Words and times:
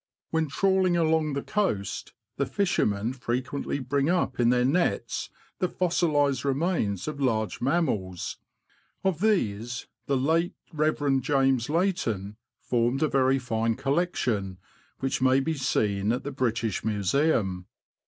When 0.31 0.47
trawling 0.47 0.97
along 0.97 1.33
the 1.33 1.43
coast, 1.43 2.13
the 2.37 2.47
fishermen 2.47 3.13
fre 3.13 3.35
quently 3.35 3.87
bring 3.87 4.09
up 4.09 4.39
in 4.39 4.49
their 4.49 4.65
nets 4.65 5.29
the 5.59 5.69
fossilised 5.69 6.43
remains 6.43 7.07
of 7.07 7.21
large 7.21 7.61
mammals; 7.61 8.37
of 9.03 9.19
these, 9.21 9.85
the 10.07 10.17
late 10.17 10.55
Rev. 10.73 11.21
Jas. 11.21 11.69
Layton 11.69 12.37
formed 12.59 13.03
a 13.03 13.07
very 13.07 13.37
fine 13.37 13.75
collection, 13.75 14.57
which 15.01 15.21
may 15.21 15.39
be 15.39 15.53
seen 15.53 16.11
at 16.11 16.23
the 16.23 16.31
British 16.31 16.83
Museum. 16.83 17.67